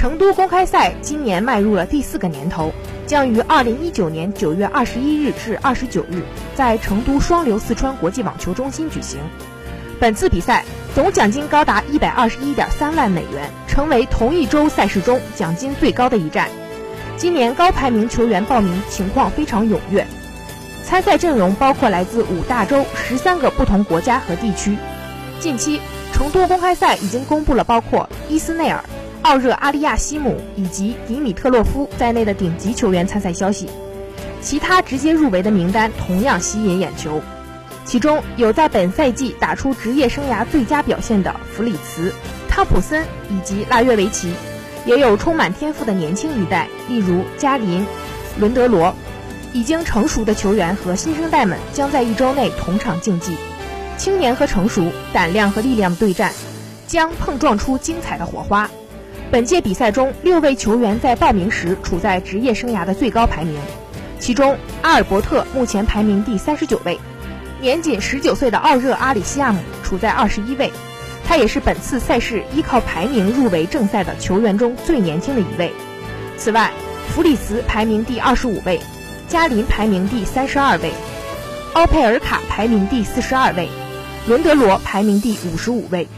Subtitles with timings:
[0.00, 2.72] 成都公开赛今年迈入了第四个年头，
[3.06, 6.22] 将于二零一九年九月二十一日至二十九日
[6.54, 9.20] 在成都双流四川国际网球中心举行。
[10.00, 16.48] 本次比赛总奖金高达一百二十一点三万美元，成为同一周赛事中奖金最高的一站。
[17.18, 20.06] 今年高排名球员报名情况非常踊跃，
[20.82, 24.78] 参赛阵容包括来自五大洲十三个不同国家和地区。
[25.40, 25.78] 近期，
[26.14, 28.82] 成都公开赛已经公布了包括伊斯内尔。
[29.22, 33.68] 奥热阿利亚西姆以及迪米特洛夫在内的顶级球员参赛消息，
[34.40, 37.20] 其他直接入围的名单同样吸引眼球。
[37.84, 42.12] 其中有在本赛季打出职业生涯最佳表现的弗里茨、
[42.48, 44.32] 汤普森以及拉约维奇，
[44.86, 47.86] 也有充满天赋的年轻一代，例如加林、
[48.38, 48.94] 伦德罗。
[49.52, 53.34] 已经成熟的球员和新生代们将在一周内同场竞技，
[53.98, 56.32] 青年和成熟、胆量和力量的对战，
[56.86, 58.70] 将碰撞出精彩的火花。
[59.30, 63.56] 本届比赛中，六位球员在报名时处在职业生涯的最高排名，
[64.18, 66.98] 其中阿尔伯特目前排名第三十九位，
[67.60, 70.72] 年仅十九岁的奥热阿里西亚姆处在二十一位，
[71.24, 75.70] 他也是本次赛事依靠排名入围正赛的球员中最年轻的一位。
[76.36, 76.72] 此外，
[77.10, 78.80] 弗里茨排名第二十五位，
[79.28, 80.90] 加林排名第三十二位，
[81.74, 83.68] 奥佩尔卡排名第四十二位，
[84.26, 86.08] 伦德罗排名第五十五位。